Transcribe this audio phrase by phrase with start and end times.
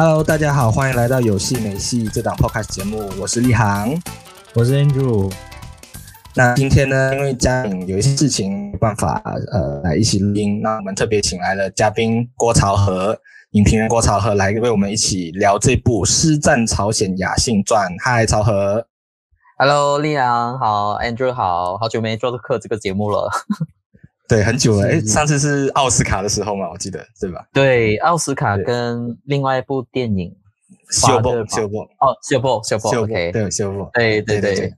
[0.00, 4.00] Hello，大家好，欢迎来到有戏没戏这档 Podcast 节目，我是立航，
[4.54, 5.28] 我是 Andrew。
[6.36, 9.20] 那今天呢，因为嘉颖有一些事情没办法
[9.50, 13.18] 呃来一起录音，那我们特别请来了嘉宾郭朝和，
[13.50, 17.90] 影评人郭朝和来为我们一起聊这部《师战朝鲜雅信传》。
[18.00, 18.86] 嗨，朝和。
[19.58, 23.28] Hello，立航好，Andrew 好，好久没做客这个节目了。
[24.28, 24.86] 对，很久了。
[24.86, 27.48] 哎，上次是奥斯卡的时候嘛，我记得，对吧？
[27.52, 30.36] 对，奥斯卡跟另外一部电影
[31.00, 34.74] 《修波》《修波》哦，《修波》《修波》OK，对，《修波》对对对，对。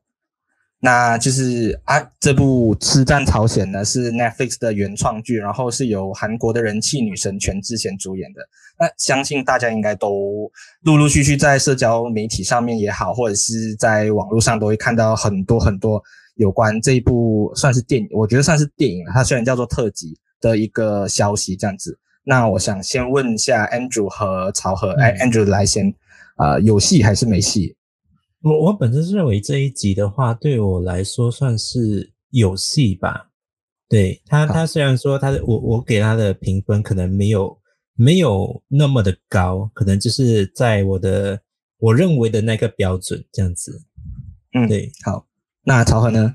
[0.83, 8.41] 那就是啊，这部《尸战朝鲜》呢是 Netflix 的原创剧，然后是由韩国的人气女神全智贤主演的。
[8.79, 10.51] 那相信大家应该都
[10.85, 16.01] 陆陆续续在社交媒体上面也好，或者是在网络上都会看到很多很多。
[16.41, 21.99] 有关这一部算是电影，我觉得算是电影，它虽然叫做特辑的一个消息这样子。
[22.25, 25.87] 那我想先问一下 Andrew 和曹和，哎、嗯、，Andrew 来先，
[26.37, 27.77] 啊、呃，有戏还是没戏？
[28.43, 33.29] 我我本身认为这一集的话，对我来说算是有戏吧。
[33.87, 37.59] 对他，他虽然说他的我我给他的评分可能没有
[37.95, 41.39] 没有那么的高，可能就是在我的
[41.79, 43.83] 我认为的那个标准这样子。
[44.55, 45.27] 嗯，对，好。
[45.71, 46.35] 那曹和呢？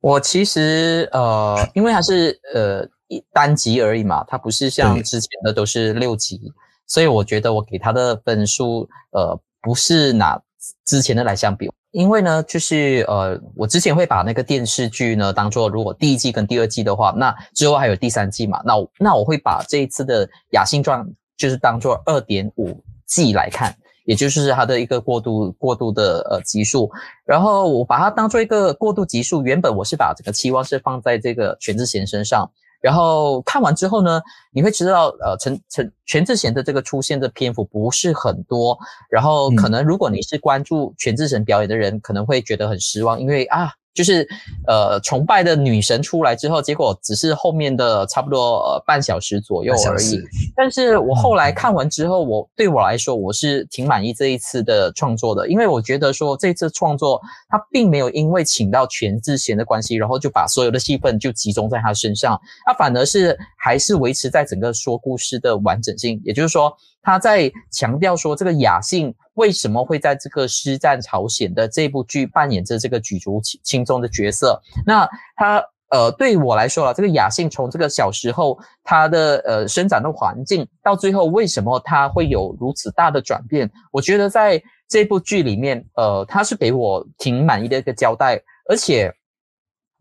[0.00, 6.40] 我其实呃，因为它是呃一单集而已嘛，它不是像之前的都是六集，
[6.86, 10.40] 所以我觉得我给他的分数呃不是拿
[10.86, 23.76] 之前的来相比，因为呢就是呃我之前会把那个电视剧呢当做如果第一季跟第二季的话，那之后还有第三季嘛，那那我会把这一次的雅信传就是当做二点五季来看。
[24.04, 26.90] 也就是它的一个过渡过渡的呃级数，
[27.24, 29.42] 然后我把它当做一个过渡级数。
[29.42, 34.20] 原本我是把整个期望是放在这个全智贤身上，然后看完之后呢，
[34.52, 38.78] 你会知道呃陈陈全智贤的这个出现的篇幅不是很多，
[39.10, 43.70] 然后可能如果你是关注全智贤表演的人，可能会觉得很失望，因为啊。
[43.94, 44.28] 就是，
[44.66, 50.20] 呃，崇拜的女神出来之后，结果只是后面的差不多呃半小时左右而已。
[50.56, 66.74] 但是我后来看完之后，我对我来说，我是挺满意这一次的创作的，因为我觉得说这次创作他并没有因为请到全智贤的关系，然后就把所有的戏份就集中在他身上，他反而是还是维持在整个说故事的完整性，也就是说。
[67.06, 74.60] 他在强调说，这个雅信为什么会在这个师战朝鲜的这部剧扮演着这个举足轻重的角色？
[74.86, 83.70] 那他呃，对我来说啊，这个雅信从这个小时候他的呃生长的环境，到最后为什么他会有如此大的转变？
[83.92, 89.14] 我觉得在这部剧里面，呃，他是给我挺满意的一个交代，而且。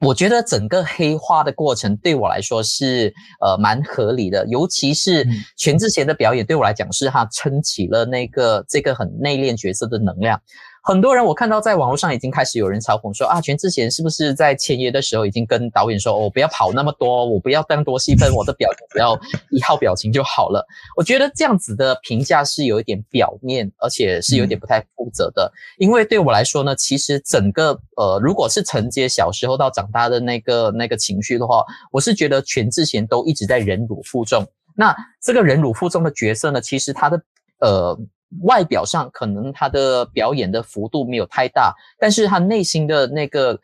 [0.03, 5.25] 我觉得整个黑化的过程对我来说是呃蛮合理的，尤其是
[5.57, 10.39] 全智贤的表演对我来讲是他撑起了那个这个很内敛角色的能量。
[10.85, 19.17] 很多人我看到在网络上已经开始有人嘲讽说啊，全智贤是不是在签约的时候已经跟导演说，我、哦、不要跑那么多，我不要当多戏份，我的表情不要
[19.49, 20.67] 一号表情就好了。
[20.97, 25.49] 我觉得这样子的评价是有一点表面，而且是有点不太负责的。
[25.55, 31.63] 嗯、因为对我来说呢，其实整个呃，如果是承接小时候到长大的那个那个情绪的话，
[31.93, 34.45] 我是觉得全智贤都一直在忍辱负重。
[34.75, 37.21] 那这个忍辱负重的角色呢，其实他的
[37.59, 37.97] 呃。
[38.41, 43.59] 外表上可能他的表演的幅度没有太大，但是他内心的那个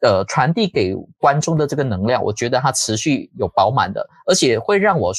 [0.00, 5.12] 呃传递给观众的这个能量，我觉得他持续有饱满的，而且会让我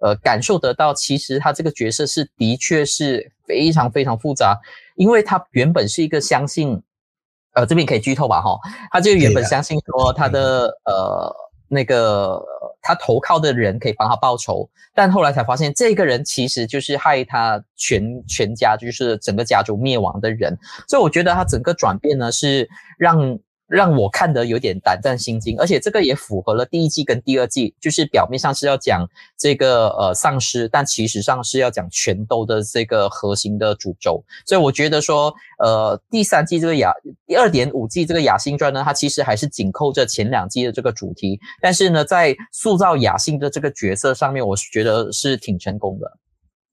[0.00, 4.58] 呃感受得到，其实他这个角色是的确是非常非常复杂，
[4.96, 6.82] 因为他原本是一个相信，
[7.54, 8.58] 呃这边可以剧透吧哈，
[8.90, 11.34] 他就原本相信说他的呃
[11.68, 12.42] 那个。
[12.88, 20.56] 他投靠的人可以帮他报仇，但后来才发现，这个人其实就是害他全全家，就是整个家族灭亡的人。
[20.86, 23.36] 所以我觉得他整个转变呢，是让。
[23.68, 29.04] 让我看得有点胆战心惊，而且这个也符合了第一季跟第二季，就是表面上是要讲
[29.36, 34.24] 这个呃丧尸，但其实上是要讲权斗的这个核心的主轴。
[34.46, 36.92] 所以我觉得说，呃，第三季这个雅
[37.26, 46.18] 第二点五季这个雅信传呢，它其实还是紧扣着前两季的这个主题，但是呢，在塑造雅信的这个角色上面，我是觉得是挺成功的。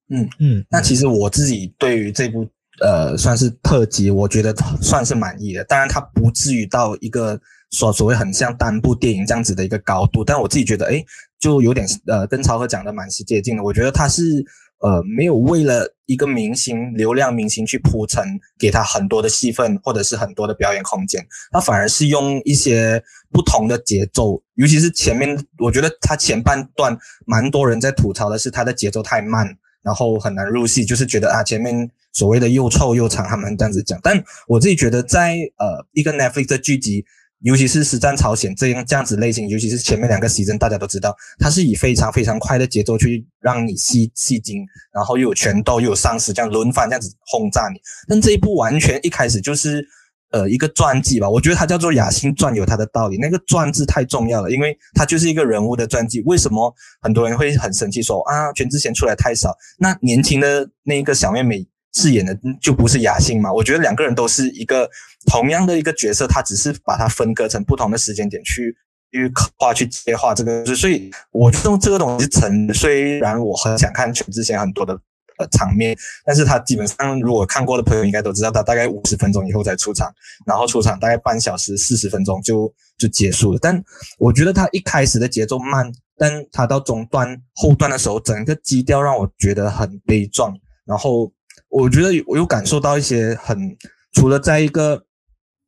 [0.10, 2.48] 嗯嗯，那其实我自己对于这部。
[2.82, 5.64] 呃，算是特辑，我觉得算是满意的。
[5.66, 7.40] 当然，它不至于到一个
[7.70, 10.24] 所所谓很像单部电影这样子的一个高度。
[10.24, 11.06] 但我自己觉得，诶，
[11.40, 13.64] 就有点呃，跟曹哥讲的蛮是接近的。
[13.64, 14.44] 我觉得他是
[14.80, 18.26] 呃，没有为了一个明星流量明星去铺陈，
[18.58, 21.24] 给他很多的戏份或者是很多的表演空间。
[21.52, 29.58] 他反而是用一些不同的节奏，尤其是前面，我觉得他前半段蛮多人在吐槽的是他的节奏太慢。
[29.84, 31.76] 然后很难入戏，就是觉得啊前面
[32.14, 34.00] 所谓的又臭又长，他们这样子讲。
[34.02, 37.04] 但我自己觉得在呃一个 Netflix 的剧集。
[37.44, 47.78] 尤其是实战朝鲜这样这样子类型，尤其是前面两个 season，大家都知道，它是以非常非常快的节奏去让你吸吸睛，然后又有拳斗又有丧尸这样轮番这样子轰炸你。
[48.08, 49.86] 但这一部完全一开始就是
[50.32, 56.22] 呃一个传记吧，我觉得它叫做《雅辛传》有它的道理，那个“传”字太重要了，因为它就是一个人物的传记。
[56.22, 59.54] 为什么很多人会很生气说啊全智贤出来太少？
[59.80, 61.68] 那年轻的那一个小妹妹。
[61.94, 63.54] 饰演的就不是雅信嘛？
[63.54, 64.90] 我觉得两个人都是一个
[65.28, 68.76] 同样的一个角色，他只是把它分割成不同的时间点去
[69.12, 70.66] 去刻画、去接画这个。
[70.66, 75.00] 所以我觉得这个东西成，虽然我很想看全智贤很多的
[75.38, 75.96] 呃场面，
[76.26, 80.12] 但是他基本上如果看过的朋友应该都知道，他大概五十分钟以后才出场，
[80.48, 83.60] 然后出场大概半小时四十分钟就就结束了。
[83.62, 83.80] 但
[84.18, 90.52] 我觉得他一开始的节奏慢，但他到中段后段的时候，整个基调让我觉得很悲壮，
[90.86, 91.32] 然后。
[91.74, 93.76] 我觉得我有感受到一些很，
[94.12, 95.04] 除了在一个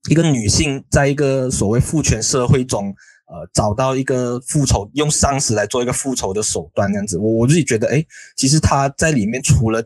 [0.08, 2.90] 一个女性在一个所谓父权社会中，
[3.26, 8.06] 呃，找到一个复仇，用丧尸来做一个复仇的手段这样子，我我自己觉得，诶，
[8.38, 9.84] 其实他在里面除了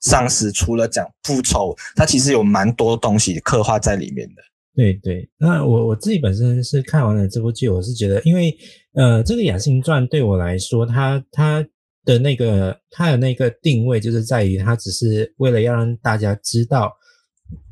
[0.00, 4.42] 丧尸，除了讲复仇，他其实有蛮多东西刻画在里面的。
[4.74, 8.52] 对对，那我我自己本身是看完了这部剧，我是觉得，因为
[8.94, 11.64] 呃，这个《雅辛传》对我来说，它它。
[12.04, 16.92] 的那个，他的那个定位就是在于，他只是为了要让大家知道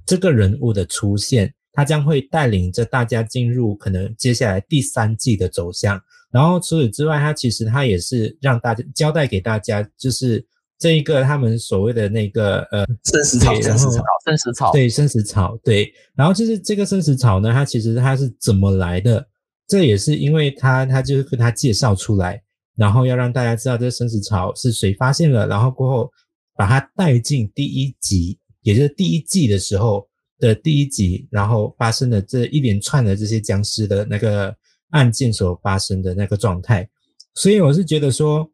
[0.07, 6.01] 这个人物的出现，他将会带领着大家进入可能接下来第三季的走向。
[6.31, 10.43] 然后除此之外，他其实他也是让大家交代给大家，就是
[10.79, 15.93] 这一个他们所谓的那个呃生死草，生死草，生死草，对，生死草，对。
[16.15, 19.27] 然后就是这个生死草呢，它其实它是怎么来的？
[19.69, 22.43] 这也是因为他他就是跟他介绍出来。
[22.77, 26.11] 然后要让大家知道这个生死潮是谁发现了，然后过后
[26.57, 30.09] 把它带进第一集，也就是第一季的时候
[30.39, 34.55] 的第一集，然后发生的这一连串的这些僵尸的那个
[34.91, 36.89] 案件所发生的那个状态。
[37.35, 38.51] 所以我是觉得说，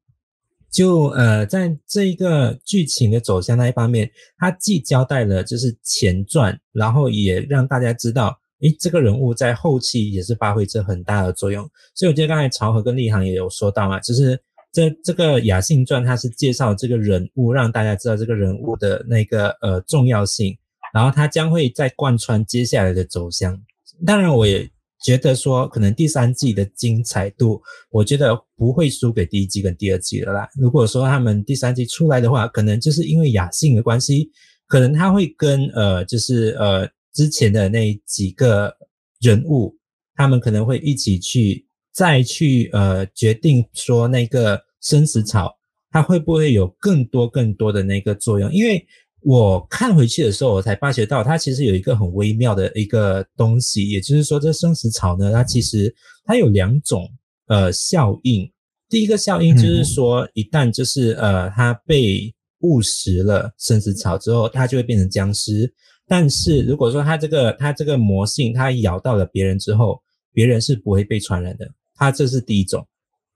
[0.70, 8.38] 就呃，在这一个剧情的走向那一方面，它既交代了就是前传，然后也让大家知道。
[8.60, 11.62] 诶，这个人物在后期也是发挥着很大的作用，
[11.94, 14.36] 所以我觉得刚才朝和跟立航也有说到嘛，就是
[14.72, 20.58] 这这个雅信传，它是介绍这个人物，让大家知道这个人物的那个呃重要性，
[20.92, 23.56] 然后它将会再贯穿接下来的走向。
[24.04, 24.68] 当然，我也
[25.04, 30.48] 觉得说，可能第三季的精彩度，我觉得不会输给第一季跟第二季的啦。
[30.56, 34.28] 如果说他们第三季出来的话，可能就是因为雅信的关系，
[34.66, 36.88] 可能他会跟呃，就是呃。
[37.18, 38.72] 之前的那几个
[39.20, 39.76] 人物，
[40.14, 45.52] 他们可能会一起去再去呃决定说那个生死草，
[45.90, 48.52] 它会不会有更多更多的那个作用？
[48.52, 48.86] 因为
[49.22, 55.92] 我看回去的时候，我才发觉到它其实有一个很微妙的一个东西，也就是说，这生死草呢，它其实
[56.24, 57.10] 它有两种
[57.48, 58.48] 呃效应。
[58.88, 65.74] 第一个效应就是说，一旦就是呃它被误食了生死草之后，它就会变成僵尸。
[66.08, 70.00] 但是如果说它这个它这个魔性，它咬到了别人之后，
[70.32, 71.70] 别人是不会被传染的。
[71.94, 72.86] 它这是第一种。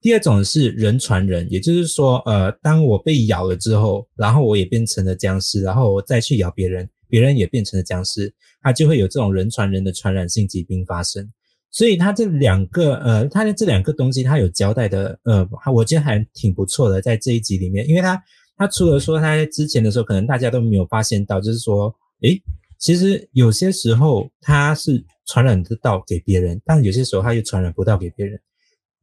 [0.01, 11.31] 第二种是人传人，也就是说，呃，当我被咬了之后，然后我也变成了僵尸，然后我再去咬别人，别人也变成了僵尸，它就会有这种人传人的传染性疾病发生。
[11.71, 18.21] 所以它这两个，呃，它的这两个东西，它有交代的，呃，我觉得还挺不错的，在这一集里面，因为它
[18.57, 22.43] 它除了说它在之前的时候，可能大家都没有发现到，就是说，诶。
[22.83, 28.39] 其实有些时候它是传染得到给别人，但有些时候它又传染不到给别人。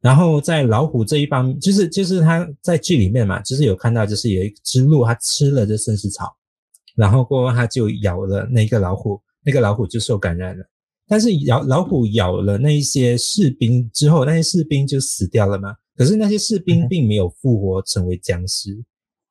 [0.02, 6.30] 然后在老虎这一方面，就是就是他在剧里面嘛，就是有看到，就是有一只鹿，它吃了这生死草，
[6.94, 10.64] 然后过后它就咬了那个老虎，那个老虎就受感染了。
[11.08, 15.74] 但是咬老虎咬了那一些士兵之后，那些士兵就死掉了嘛。
[15.96, 18.78] 可是那些士兵并没有复活成为僵尸，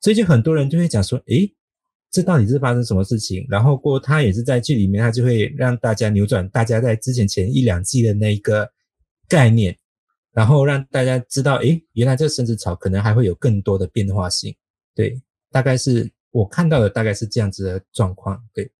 [0.02, 1.54] 所以就很多人就会讲说，诶。
[2.12, 3.46] 这到底是发生什么事情？
[3.50, 8.68] 然后过他也是在剧里面，他就会让大家扭转大家在之前前一两季的那一个
[9.28, 9.78] 概念，
[10.32, 14.56] 然后让大家知道，诶，原来这个生死草可能还会有更多的变化性。
[14.96, 18.42] 对，大概是我看到的大概是这样子的状况。
[18.54, 18.72] 对，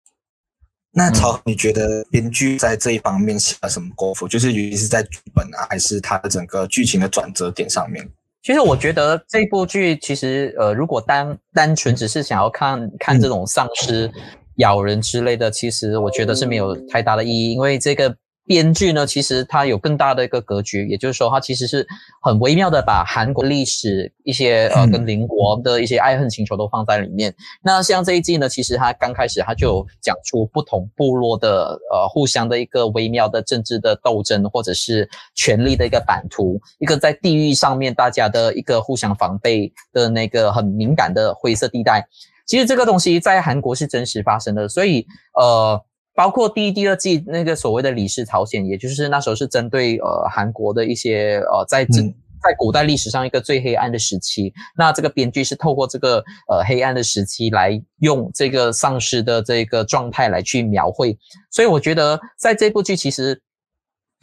[0.92, 4.28] 那曹，你觉得编剧在这一方面下了什么功夫？
[4.28, 8.10] 就是尤其是在剧本啊，还是它的整个剧情的转折点上面？
[8.42, 14.10] 其实我觉得这部剧其实呃，如果单单纯只是想要看看这种丧尸
[14.56, 18.16] 咬人之类的，其实我觉得是没有太大的意义，因为这个
[18.50, 21.86] 编剧呢，其实他有更大的一个格局，也就是说，他其实是
[22.20, 27.32] 很微妙的把韩国历史一些呃跟邻国的一些爱恨情仇都放在里面。
[27.62, 42.04] 那像这一季呢，其实他刚开始他就讲出不同部落的呃互相的一个微妙的政治的斗争，或者是权力的一个版图，一个在地域上面大家的一个互相防备的那个很敏感的灰色地带。
[42.48, 45.80] 其实这个东西在韩国是真实发生的，所以呃。
[46.20, 52.02] 包括第一、第二季那个所谓的李氏朝鲜，也就是那时候是针对呃韩国的一些呃在这
[52.44, 54.54] 在古代历史上一个最黑暗的时期。
[54.78, 56.18] 那这个编剧是透过这个
[56.50, 61.18] 呃黑暗的时期来用这个丧尸的这个状态来去描绘。
[61.50, 63.42] 所以我觉得在这部剧其实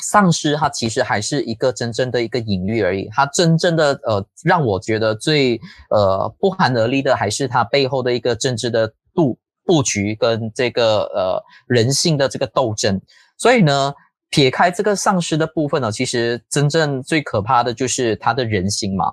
[0.05, 3.09] 丧尸它其实还是一个真正的一个隐喻而已。
[3.11, 9.39] 它真正的呃让我觉得最呃不寒而栗的还是它背后的一个政治的度。
[9.67, 13.01] 布局跟这个呃人性的这个斗争，
[13.37, 13.93] 所以呢，
[14.31, 19.13] 撇开这个丧尸的部分呢，其实真正最可怕的就是他的人心嘛，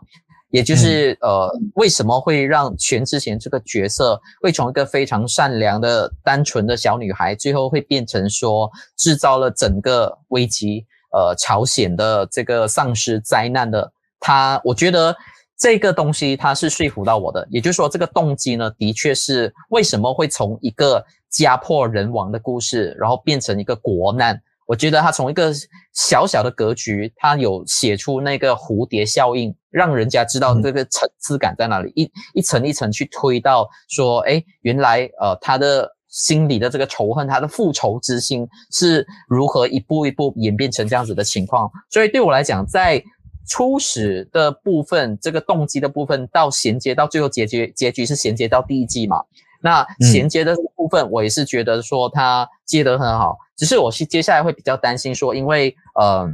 [0.52, 15.16] 也就是呃为什么会让全智贤这个角色会从一个非常善良的单纯的小女孩，最后会变成说制造了整个危机，呃朝鲜的这个丧尸灾难的他，我觉得。
[15.64, 24.38] 这个东西它是说服到我的，也就是说，这个动机呢，的确是为什么会从一个家破人亡的故事，然后变成一个国难。
[24.66, 25.54] 我觉得他从一个
[25.94, 41.72] 小小的格局，他有写出那个蝴蝶效应，让人家知道这个层次感在哪里，一一层一层去推到说，哎，原来呃他的心里的这个仇恨，他的复仇之心是如何一步一步演变成这样子的情况。
[41.90, 43.02] 所以对我来讲，在
[43.48, 49.24] 初始的部分，这个动机的部分，到衔接到最后结局，结局是衔接到第一季嘛？
[49.62, 53.38] 那衔接的部分，我也是觉得说他接得很好。
[53.56, 56.30] 只是我是接下来会比较担心说，因为呃，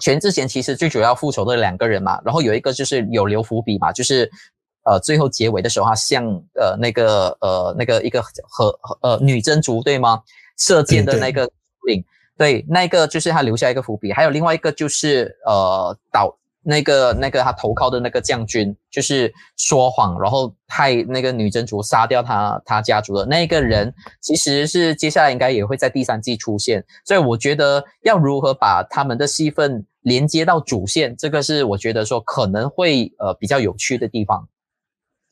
[0.00, 4.30] 全智贤其实最主要复仇的两个人嘛，然后有一个就是有留伏笔嘛，就是
[4.84, 6.24] 呃最后结尾的时候，他像
[6.54, 10.22] 呃那个呃那个一个和呃女真族对吗？
[10.58, 11.50] 射箭的那个
[11.86, 12.04] 领。
[12.36, 34.48] 对，那个就是他留下一个伏笔，还有另外一个就是呃导那个那个他投靠的那个将军，就是说谎，然后害那个女真族杀掉他他家族的那个人，其实是接下来应该也会在第三季出现，所以我觉得要如何把他们的戏份连接到主线，这个是我觉得说可能会呃比较有趣的地方。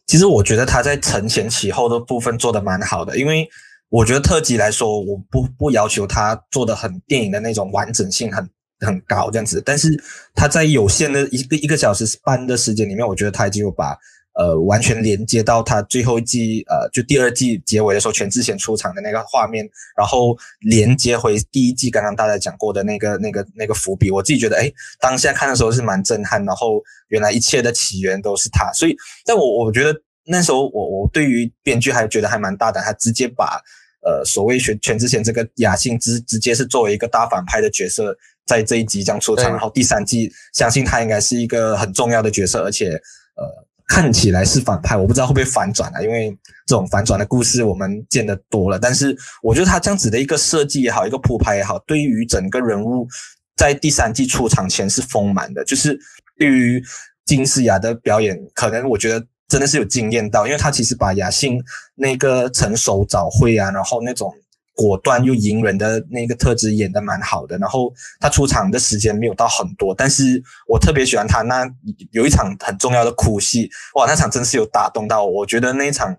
[0.07, 3.49] 其实我觉得他在承前启后的部分做得蛮好的，因为。
[3.89, 8.45] 我觉得特辑来说，我不不要求他做的很电影的那种完整性很
[8.81, 9.89] 很高这样子，但是
[10.35, 13.97] 他在有限的一个一个小时半的时间里面，我觉得他已经有把
[14.35, 29.95] 呃完全连接到他最后一季呃就第二季结尾的时候全智贤出场的那个画面，然后连接回第一季刚刚大家讲过的那个那个那个伏笔，我自己觉得诶当下看的时候是蛮震撼，然后原来一切的起源都是他，所以在我我觉得。
[30.29, 33.63] 那时候我我对于编剧还觉得还蛮大胆，他直接把
[34.05, 38.13] 呃所谓全全智贤这个雅信直直接是作为一个大反派的角色
[38.47, 42.91] 在这一集将出场，然后第三季相信他应该是一个很重要的角色，而且
[43.35, 43.45] 呃
[43.89, 46.31] 看起来是反派，我不知道会不会反转啊，因为
[46.67, 53.07] 这种反转的故事我们见得多了，但是我觉得他这样子的一个设计也好，一个铺排也好，对于整个人物
[53.57, 55.99] 在第三季出场前是丰满的，就是
[56.39, 56.83] 对于
[57.25, 59.27] 金世雅的表演，可能我觉得。
[59.49, 61.57] 真的是有惊艳到，因为他其实把雅信
[61.95, 64.29] 那个成熟早慧啊，然后那种
[64.77, 67.59] 果断又隐忍的那个特质演得蛮好的。
[67.59, 71.67] 然后他出场的时间没有到很多，但是我特别喜欢他那
[72.13, 75.33] 有一场很重要的哭戏，哇，那场真是有打动到我。
[75.33, 76.15] 我觉得那一场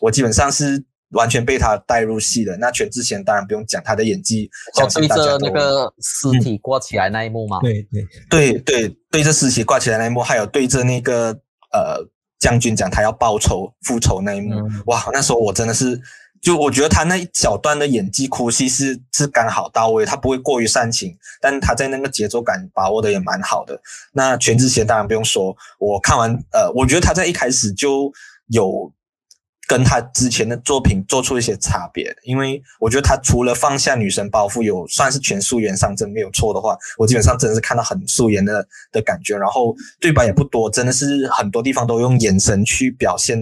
[0.00, 2.56] 我基本上是完全被他带入戏的。
[2.58, 7.58] 那全智贤当然不用讲，他的演技，像对着那个尸体挂起来那一幕吗？
[7.60, 11.38] 对对对对，对着尸体挂起来那一幕，还有对着那个
[11.72, 12.08] 呃。
[12.38, 15.08] 将军讲他要报仇复仇那一幕，嗯、哇！
[15.10, 15.98] 那时候我真的是，
[16.40, 23.80] 就我觉得他那一小段的演技哭戏是是刚好到位，他不会过于煽情，但他在那个节奏感把握的也蛮好的。
[24.12, 28.12] 那全智贤当然不用说，我看完呃，我觉得他在一开始就
[28.48, 28.92] 有。
[29.68, 39.36] 跟他之前的作品做出一些差别，因为我觉得他除了放下女神包袱，有算是全素颜上阵没有错的话，我基本上真的是看到很素颜的的感觉。
[39.36, 43.36] 然后对白也不多，真的是很多地方都用眼神去表现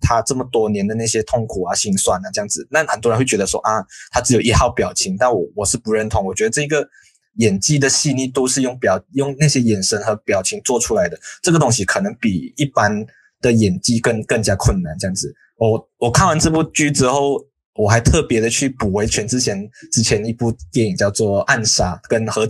[0.00, 2.66] 他这么多年的那些痛苦啊、心酸啊这样子。
[2.70, 6.24] 那很多人会觉得说啊，他只有一号表情，但我我是不认同。
[6.24, 6.88] 我觉得这个
[7.34, 13.06] 演技的细腻都是用表用那些眼神和表情做出来的，这个东西可能比一般
[13.40, 15.34] 的演技更更加困难这样子。
[15.56, 17.36] 我我看完这部剧之后，
[17.74, 22.46] 我还特别的去补维权之前之前一部电影叫做《暗杀》跟何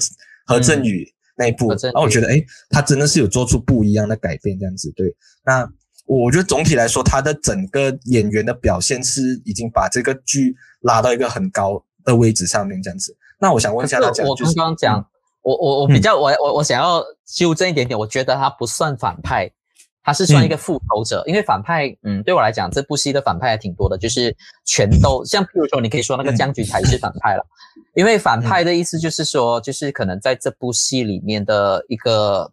[0.47, 5.15] 何振宇那一部，嗯、然后我觉得诶他真的是有做出不一样的改变，这样子对。
[5.45, 5.71] 那
[6.09, 13.15] 我觉得总体来说，他的整个演员的表现是已经把这个剧拉到一个很高的位置上面，这样子。
[13.39, 15.07] 那我想问一下大家，我刚刚讲，
[15.43, 19.53] 我我我比较我我我想要纠正一点点，我觉得他不算反派。
[20.01, 24.35] 他是算一个复仇者，嗯、因为反派，嗯，对我来讲，这部戏的反派还挺多的，就是
[24.65, 27.45] 全都像，譬如说，你可以说那个将军才是反派了，
[27.77, 32.51] 嗯、 因为反派的意思就是说，就是可能在这部戏里面的一个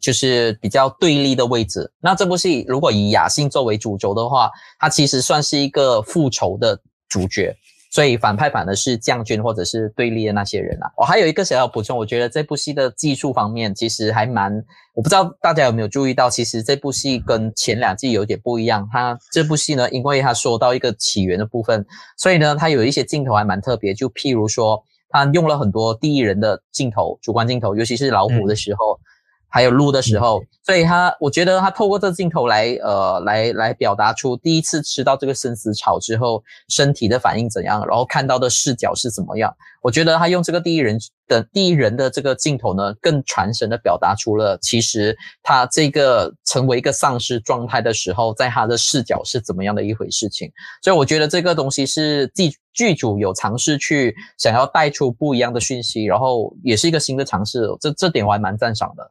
[0.00, 1.92] 就是比较对立的位置。
[2.00, 7.56] 那这部戏如果以雅信作为主轴的话，他其实算是一个复仇的主角。
[7.90, 10.92] 所以反派反的是将军或者是对立的那些人啊。
[10.94, 14.52] 我还有一个想要补充，我觉得这部戏的技术方面其实还蛮，
[14.92, 18.86] 我不知道大家有没有注意到，其实这部戏跟前两季有点不一样。
[18.92, 21.82] 它这部戏呢，因为它说到一个起源的部分，
[22.18, 23.94] 所以呢，它有一些镜头还蛮特别。
[23.94, 29.00] 就譬如说，它用了很多第一人的镜头、主观镜头，尤其是老虎的时候。
[29.48, 39.54] 还有录的时候，所以他我觉得他透过这镜头来呃来来表达出第一次吃到这个生死草之后身体的反应怎样，然后看到的视角是怎么样。
[39.80, 50.50] 我觉得他用这个第一人的第一人的这个镜头呢，更传神的表达出了其实他这个成为一个丧尸状态的时候，在他的视角是怎么样的一回事情。
[50.82, 57.66] 所以我觉得这个东西是剧剧组有尝试去想要带出不一样的讯息，然后也是一个新的尝试。
[57.80, 59.10] 这这点我还蛮赞赏的。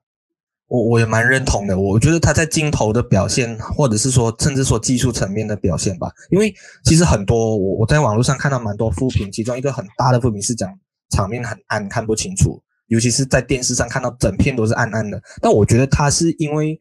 [0.68, 10.70] 我我也蛮认同的，我觉得他在镜头的表现，或者是说甚至说技术层面的表现吧，因为其实很多我我在网络上看到蛮多负评，其中一个很大的负评是讲
[11.10, 15.22] 场面很暗，看不清楚，尤其是在电视上看到整片都是暗暗的。
[15.42, 16.78] 但我觉得他是因为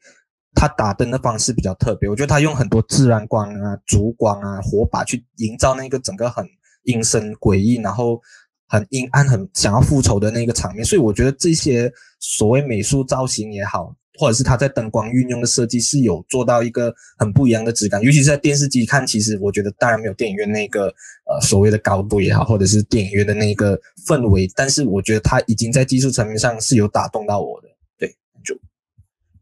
[0.54, 6.44] 他打灯的方式比较特别，我觉得他用很多自然光啊、烛光啊、火把去营造那个整个很
[6.82, 8.20] 阴森诡异，然后。
[8.68, 18.02] 很阴暗、很想要复仇的那个场面，所以我觉得这些所谓美术造型也好，或者是他在灯光运用的设计是有做到一个很不一样的质感。
[18.02, 27.68] 尤其是在电视机看，其实我觉得当然没有电影院那个呃所谓的高度也好，或者是电影院的那个氛围，但是我觉得他已经在技术层面上是有打动到我的。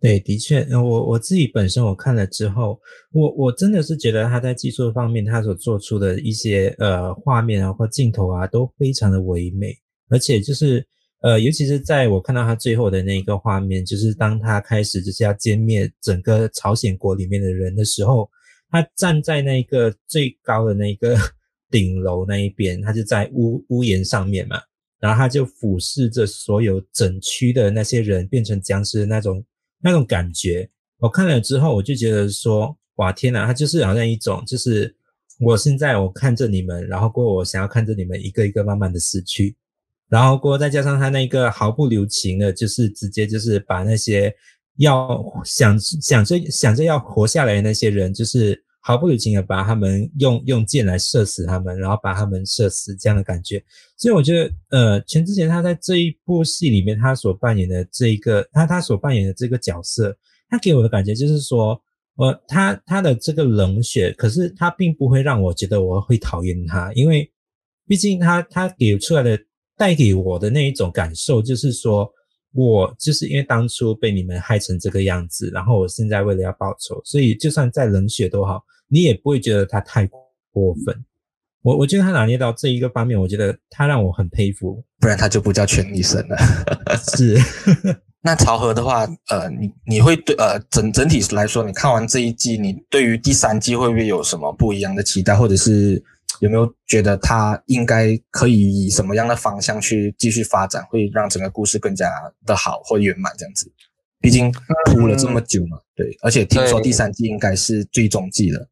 [0.04, 2.78] 对，的确，我我自己本身我看了之后，
[3.10, 9.74] 我我真的是觉得他在技术方面，他所做出的一些呃画面啊或镜头啊都非常的唯美，
[10.10, 10.86] 而且就是
[11.22, 18.28] 呃，尤其是在我看到他最后的那一个画面，就是当他开始就是要歼灭整个朝鲜国里面的人的时候，
[18.68, 21.16] 他站在那个最高的那个
[21.72, 24.60] 顶楼那一边，他就在屋屋檐上面嘛，
[25.00, 29.42] 然后他就俯视着所有整区的那些人变成僵尸的那种。
[29.84, 30.66] 那种感觉，
[30.98, 34.96] 我看了之后，我就觉得说，哇，天哪，他就是好像一种，就是
[35.38, 39.54] 我现在我看着你们，然后过我想要看着你们一个一个慢慢的死去，
[40.08, 44.34] 然后过再加上他那个毫不留情的，就是直接就是把那些
[44.78, 53.64] 要想想着想着要活下来的那些人，就是毫不留情的把他们用用箭来射死他们，然后把他们射死这样的感觉。
[53.96, 60.14] 所以我觉得，呃，全智贤他在这一部戏里面，他所扮演的这一个，他他所扮演的这个角色，
[60.50, 61.80] 他给我的感觉就是说，
[62.16, 67.26] 呃，他他的这个冷血，可是他并不会让我觉得我会讨厌他，因为
[67.88, 69.38] 毕竟他他给出来的
[69.78, 72.06] 带给我的那一种感受，就是说
[72.52, 78.62] 我就是因为当初被你们害成这个样子，然后我现在为了要报仇，所以就算再冷血都好，
[78.94, 80.06] 你也不会觉得他太
[80.52, 81.04] 过分。
[81.62, 86.36] 我我觉得他拿捏到这一个方面，我觉得他让我很佩服，不然他就不叫全力神了。
[87.16, 87.36] 是，
[88.22, 96.00] 那曹和的话，呃，你你会对呃整整体来说，你看完这一季，你对于第三季会不会有什么不一样的期待，或者是
[96.38, 102.08] 有没有觉得他应该可以以什么样的方向去继续发展，会让整个故事更加
[102.46, 103.68] 的好或圆满这样子？
[104.20, 104.52] 毕竟
[104.86, 108.68] 铺了这么久嘛，嗯、对，而且听说第三季应该是最终季了。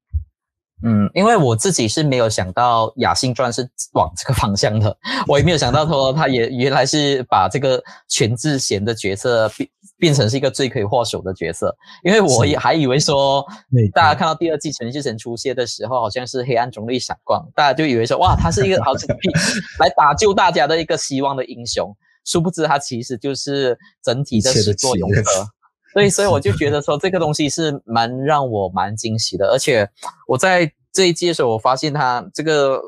[0.84, 4.96] 嗯，因为我自己是没有想到《雅信传》是往这个方向的，
[5.28, 9.68] 我也没有想到说他也原来是把这个全智贤的角色变
[9.98, 13.44] 变成是一个罪魁祸首的角色，因为我也还以为说，
[13.94, 19.08] 大家看到第二季全智贤出现的时候，好像是黑暗中的一闪光，大家就以为说哇，他是一个好像
[19.78, 25.46] 来打救大家的一个希望的英雄，殊不知他其实就是整体的始作俑者。
[25.92, 29.88] 所以，所以我就觉得说这个东西是蛮让我蛮惊喜的，而且
[30.26, 32.80] 我在这一季的时候，我发现他这个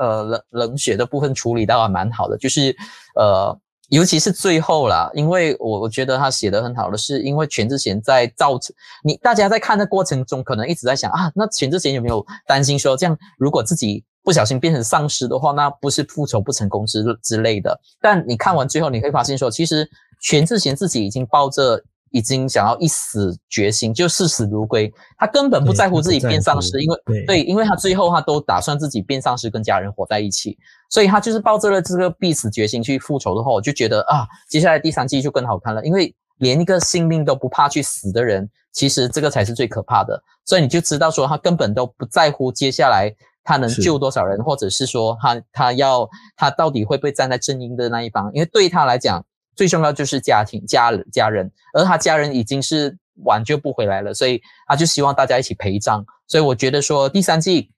[0.00, 2.74] 呃冷冷血的部分处理到还蛮好的，就是
[3.14, 3.54] 呃
[3.90, 17.78] 尤其是最后啦，因为我我觉得他写的很好的是，因为全智贤在造成你大家在看的过程中，可能一直在想啊，那全智贤有没有担心说这样如果自己不小心变成丧尸的话，那不是复仇不成功之之类的。
[18.00, 19.88] 但你看完最后，你会发现说，其实
[20.20, 21.82] 全智贤自己已经抱着。
[22.16, 24.90] 已经想要一死决心，就视死如归。
[25.18, 30.56] 他根本不在乎自己变丧尸，因为对，对，因为他最后他都打算自己变丧尸，跟家人活在一起。
[30.88, 35.84] 所以他就是抱着了这个必死决心去复仇的话，我就觉得啊，接下来第三季就更好看了。
[35.84, 40.18] 因为连一个性命都不怕去死的人，其实这个才是最可怕的。
[40.46, 49.22] 所以你就知道说，他根本都不在乎接下来他能救多少人，或者是说他他要他到底会不会站在正义的那一方，因为对他来讲。
[49.56, 56.04] 最重要就是家庭、家家人，而他家人已经是挽救不回来了，所以他就希望大家一起陪葬。
[56.28, 57.70] 所以我觉得说第三季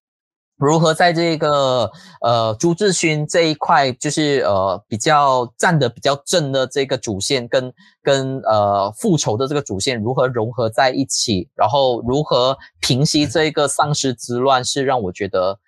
[0.57, 1.88] 如何在这个
[2.21, 15.61] 呃朱志勋这一块，就是呃比较站得比较正的这个主线，跟跟呃复仇的这个主线如何融合在一起，然后如何平息这个丧尸之乱，是让我觉得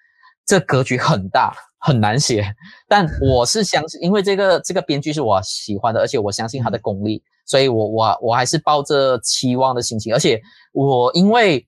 [0.44, 1.54] 这格局很大。
[1.80, 2.44] 很难写，
[2.86, 10.14] 但 我是相信，因为这个这个编剧是我喜欢的，而且我相信他的功力，所以我我我还是抱着期望的心情。
[10.14, 10.40] 而且
[10.72, 11.66] 我因为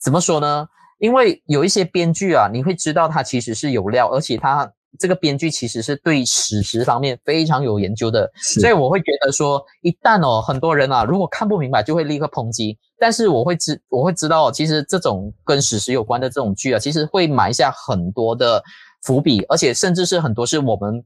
[0.00, 0.66] 怎么说呢？
[0.98, 12.78] 因为有一些编剧啊，你会知道他其实是有料，而且他这个编剧其实是对史实方面非常有研究的，所以我会觉得说，一旦哦很多人啊如果看不明白，就会立刻抨击。
[12.98, 18.62] 但是我会知我会知道哦，其实这种跟史实有关的这种剧啊，其实会埋下很多的。
[19.02, 21.04] 伏笔，而且甚至是很多是我们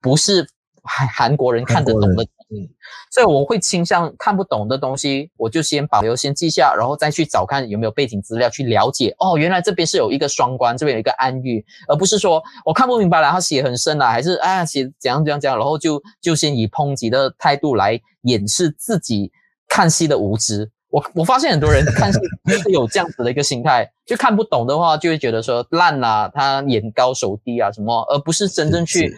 [0.00, 0.46] 不是
[0.82, 2.68] 韩韩国人看得懂的，嗯，
[3.10, 9.14] 所以我会倾向看不懂的东西，我就先保留，先记下，然后再去找看有没有背景资料去了解。
[9.18, 19.32] 哦，原来这边是有一个双关，这边有一个暗喻，而不是说我看不明白了，他写很深了，还是啊写怎样怎样怎样，然后就就先以抨击的态度来掩饰自己
[19.68, 20.70] 看戏的无知。
[20.90, 22.18] 我我发现很多人看戏
[22.62, 29.14] 是有这样子的一个心态，就看不懂的话，就会觉得说烂啊，他眼高手低啊什么，而不是真正去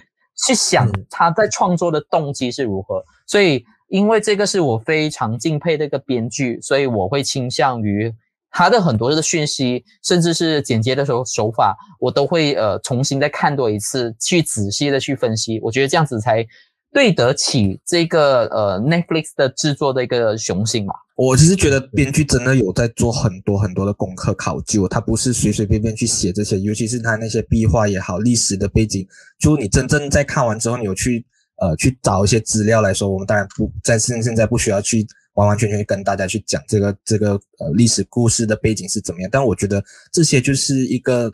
[0.47, 3.05] 去想他在创作的动机是如何。
[3.27, 8.13] 所以，因为这个是我非常敬佩的一个编剧，所以我会倾向于
[8.51, 15.61] 他的很多的讯息，甚至是剪接的时候手法，我都会呃重新再看多一次，去仔细的去分析。
[15.63, 16.45] 我觉得这样子才
[16.93, 20.95] 对得起这个呃 Netflix 的制作的一个雄心嘛。
[21.17, 29.07] 我其实觉得编剧真的有在做很多很多的功课考究，他不是随随便便去写这些，尤其是他那些壁画也好，历史的背景，
[29.39, 31.27] 就你真正在看完之后，你有去
[31.61, 41.29] 呃去找一些资料来说，我们当然不在现现在不需要去完完全全跟大家去讲这个这个呃历史故事的背景是怎么样，但我觉得这些就是一个，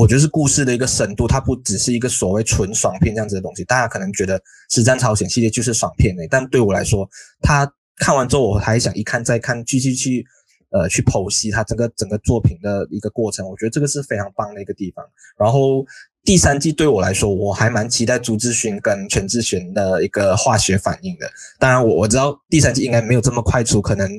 [0.00, 4.38] 我觉得是故事的一个深度，它不只是一个所谓纯爽片这样子的东西，大家可能觉得
[4.70, 7.08] 《实战朝鲜》系列就是爽片诶，但对我来说，
[7.42, 7.70] 它。
[8.02, 10.24] 看完之后，我还想一看再看，继续去，
[10.70, 13.46] 呃，去剖析它整个整个作品的一个过程。
[13.46, 15.04] 我觉得这个是非常棒的一个地方。
[15.36, 15.84] 然后
[16.24, 21.30] 第三季对我来说，我还蛮期待朱智勋跟全智贤的一个化学反应的。
[21.58, 23.82] 当然我，我我知道第三季应该没有这么快出。
[23.82, 24.10] 可能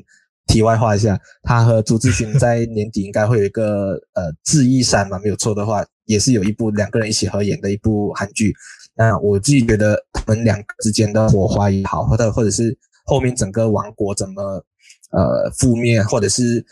[0.51, 8.53] 题外话一下，他和朱智勋在年底应该会有一个呃《智异山》嘛，没有错的话，也是有一部两个人一起合演的一部韩剧。
[8.95, 12.77] 那我自己觉得他们两个之间的火花也好，或者或者是。
[13.03, 14.41] 后面整个王国怎么
[15.09, 16.63] 呃覆灭，或者是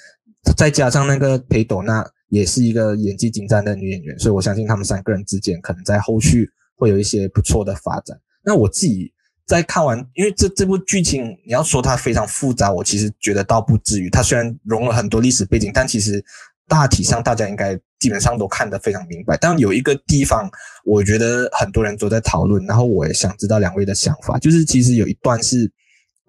[0.56, 8.18] 再加上那个裴斗娜也是一个演技精湛的女演员，所以我相信他们三个人之间可能在后续会有一些不错的发展。
[8.44, 9.12] 那我自己
[9.50, 14.10] 在看完，因为这这部剧情你要说它非常复杂，我其实觉得倒不至于。
[14.10, 16.24] 它虽然融了很多历史背景，但其实
[16.68, 19.36] 大体上大家应该基本上都看得非常明白。
[19.36, 20.48] 但有一个地方，
[20.86, 25.72] 我觉得很多人都在讨论，然后我也想知道两位的想法，就是其实有一段是。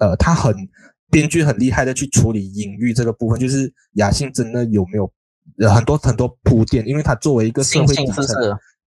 [0.03, 0.57] 呃，他很
[1.11, 5.13] 编剧很厉害的去处理隐喻这个部分，就是雅信真的有没有
[5.59, 8.25] 呃很多很多铺垫，因为他作为一个社会底层，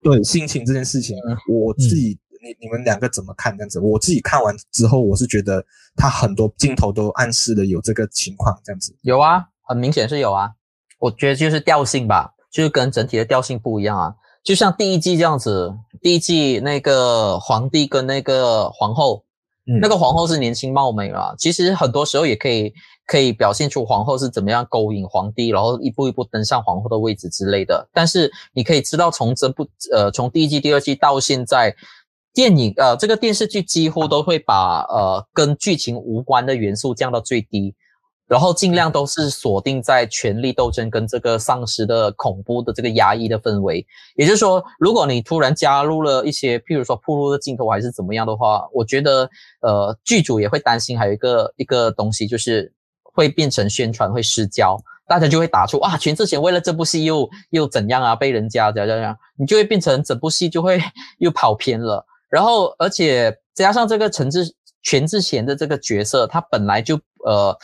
[0.02, 3.80] 对性情这件事情，嗯、我自己、嗯、你你们两个怎么看这样子？
[3.80, 5.64] 我自己看完之后，我是觉得
[5.96, 8.94] 他很多镜头都暗示了有这个情况这样子。
[9.02, 10.52] 有啊，很明显是有啊，
[11.00, 19.24] 我觉得就是调性吧，就是跟整体的调性不一样啊，就像第一季这样子，第一季那个皇帝跟那个皇后。
[19.66, 22.74] 嗯、那个皇后是年轻貌美啦，其实很多时候也可以
[23.08, 27.88] 可以表现出皇后是怎么样勾引皇帝，然后一步一步登上皇后的位置之类的。
[27.94, 31.74] 但是你可以知道，从这部呃从第一季、第二季到现在，
[32.34, 37.76] 电影呃这个电视剧几乎都会把呃跟剧情无关的元素降到最低。
[38.26, 43.86] 然后尽量都是锁定在权力斗争跟这个丧尸的恐怖的这个压抑的氛围。
[44.16, 49.30] 也就是说，如果你突然加入了一些，譬如说铺路的镜头还是怎么样的话，我觉得
[49.62, 50.98] 呃剧组也会担心。
[50.98, 54.82] 还有一个一个东西就是会变成宣传会失焦。
[55.06, 60.82] 大家就会打出啊，全智贤为了这部戏又又怎样啊，被人家怎样怎样，你就会变成整部戏就会
[61.20, 62.04] 又跑偏了。
[62.34, 67.56] 然后而且加上这个陈志全智贤的这个角色，他本来就呃，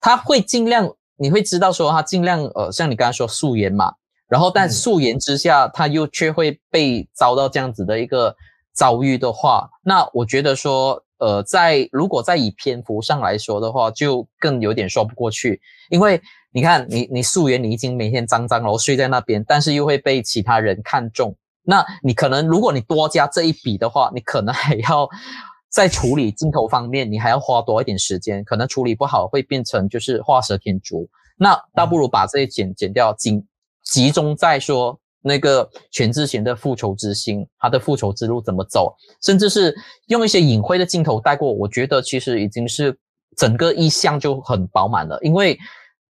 [0.00, 3.90] 他会尽量你会知道说他尽量呃，像你刚才说素颜嘛，
[4.28, 8.36] 然后但素颜之下，他又却会被遭到这样子的一个
[8.74, 11.02] 遭遇的话，那我觉得说。
[11.20, 15.60] 呃，在如果再以篇幅上来说的话，就更有点说不过去，
[15.90, 21.34] 因为你看，你你素颜，你已经每天脏脏然后睡在那边，但是又会被其他人看中，
[21.68, 25.06] 那你可能如果你多加这一笔的话，你可能还要
[25.70, 33.44] 在处理镜头方面，你还要花多一点时间，可能处理不好会变成就是画蛇添足，那倒不如把这些剪剪掉，集
[33.84, 34.98] 集中在说。
[35.20, 39.74] 那个全智贤的复仇之心，他的复仇之路怎么走，甚至是
[40.06, 42.96] 用一些隐晦的镜头带过，我觉得其实已经是
[43.36, 45.18] 整个意象就很饱满了。
[45.20, 45.58] 因为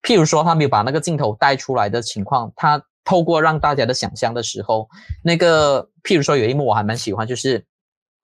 [0.01, 4.89] 譬如说他没有把那个镜头带出来的情况，他透过让大家的想象的时候，
[5.23, 7.65] 那个譬如说有一幕我还蛮喜欢，就是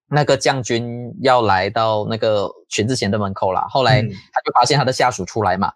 [0.10, 5.72] 那个将军要来到那个全智贤的门口了，后来他就发现他的下属出来嘛，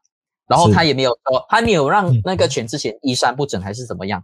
[0.47, 4.23] 然后他也没有说，他没有让那个全智贤衣衫不整还是怎么样。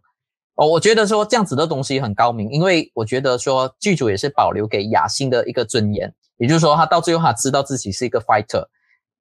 [0.55, 8.65] 哦，我觉得说这样子的东西很高明，因为我觉得说剧组也是保留给雅欣的一个尊严，也就是说，他到最后他知道自己是一个 fighter，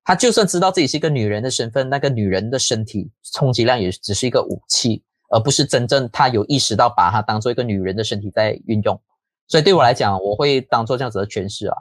[0.03, 9.01] 他就算知道自己是一个女人的身份，那个女人的身体充其量也只是一个武器，而不是真正他有意识到把它当做一个女人的身体在运用，
[9.47, 11.77] 所以对我来讲，我会当做这样子的诠释啊。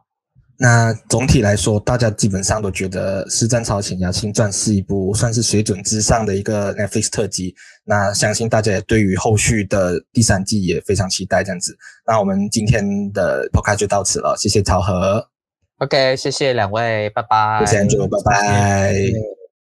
[0.59, 7.53] 那总体来说，大家基本上都觉得《尸战朝鲜雅青传》是一部算是水准之上的一个 Netflix 特辑。
[7.85, 11.43] 那相信大家也对于后续的第三季也非常期待。
[11.43, 15.29] 这样子，那我们今天的 podcast 就到此了，谢谢曹和。
[15.77, 17.63] OK，谢谢两位，拜拜。
[17.63, 19.36] 谢谢 Andrew，拜拜。